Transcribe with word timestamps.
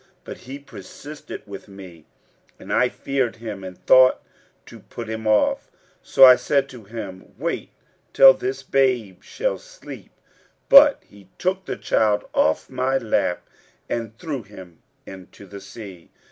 But 0.23 0.37
he 0.39 0.57
persisted 0.57 1.43
with 1.45 1.67
me, 1.67 2.05
and 2.57 2.73
I 2.73 2.89
feared 2.89 3.35
him 3.35 3.63
and 3.63 3.77
thought 3.85 4.19
to 4.65 4.79
put 4.79 5.07
him 5.07 5.27
off; 5.27 5.69
so 6.01 6.25
I 6.25 6.37
said 6.37 6.67
to 6.69 6.85
him, 6.85 7.35
'Wait 7.37 7.69
till 8.11 8.33
this 8.33 8.63
babe 8.63 9.21
shall 9.21 9.59
sleep'; 9.59 10.09
but 10.69 11.03
he 11.07 11.29
took 11.37 11.65
the 11.65 11.77
child 11.77 12.27
off 12.33 12.67
my 12.67 12.97
lap 12.97 13.47
and 13.87 14.17
threw 14.17 14.41
him 14.41 14.81
into 15.05 15.45
the 15.45 15.61
sea. 15.61 16.09